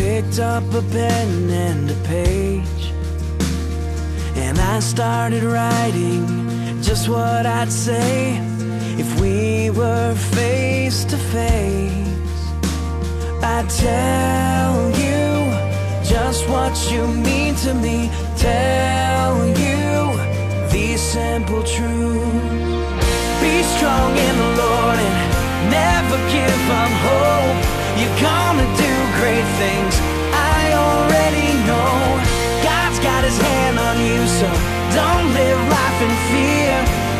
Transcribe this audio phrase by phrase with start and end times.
[0.00, 2.84] Picked up a pen and a page
[4.34, 6.26] And I started writing
[6.80, 8.40] just what I'd say
[8.96, 12.40] If we were face to face.
[13.42, 15.28] I'd tell you
[16.02, 20.16] just what you mean to me Tell you
[20.72, 22.96] these simple truths
[23.42, 25.16] Be strong in the Lord and
[25.68, 27.60] never give up hope.
[28.00, 29.89] You're gonna do great things
[34.40, 34.48] so
[34.96, 36.74] don't live life in fear.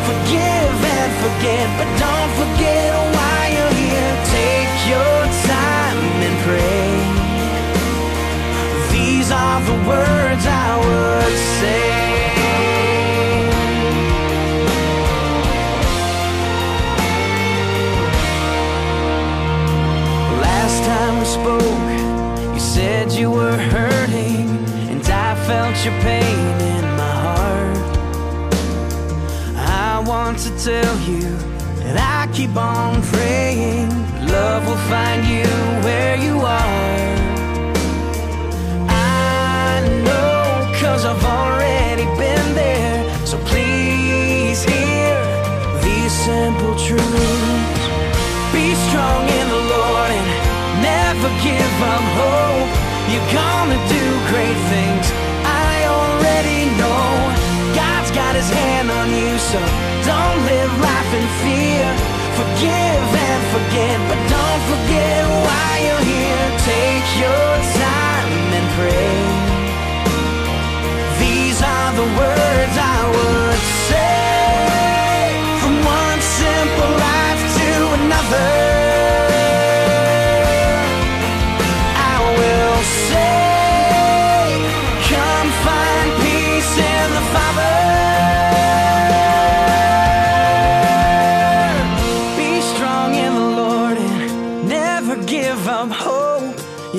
[0.09, 4.13] Forgive and forget but don't forget why you're here.
[4.39, 5.19] Take your
[5.53, 6.89] time and pray.
[8.95, 11.89] These are the words I would say.
[20.47, 24.49] Last time we spoke, you said you were hurting,
[24.89, 26.70] and I felt your pain
[30.11, 31.23] want to tell you
[31.79, 33.87] that I keep on praying,
[34.27, 35.47] love will find you
[35.87, 37.15] where you are.
[38.91, 45.15] I know, cause I've already been there, so please hear
[45.79, 47.83] these simple truths.
[48.51, 50.27] Be strong in the Lord and
[50.91, 52.71] never give up hope.
[53.11, 55.07] You're gonna do great things.
[55.47, 57.07] I already know
[57.79, 59.80] God's got his hand on you, so
[61.43, 61.85] fear.
[62.37, 64.10] Forgive and forget,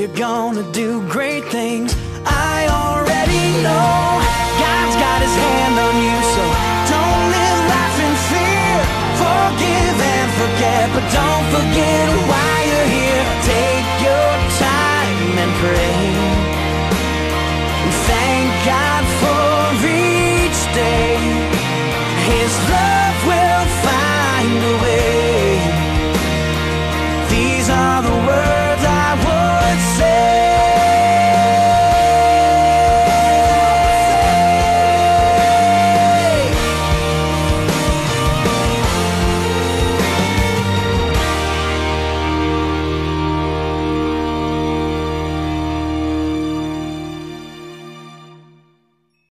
[0.02, 1.94] You're gonna do great things.
[2.26, 4.18] I already know
[4.58, 6.21] God's got his hand on you,